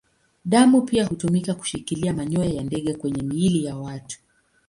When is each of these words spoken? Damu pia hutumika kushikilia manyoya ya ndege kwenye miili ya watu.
Damu 0.45 0.81
pia 0.81 1.05
hutumika 1.05 1.53
kushikilia 1.53 2.13
manyoya 2.13 2.49
ya 2.49 2.63
ndege 2.63 2.93
kwenye 2.93 3.21
miili 3.21 3.65
ya 3.65 3.75
watu. 3.75 4.19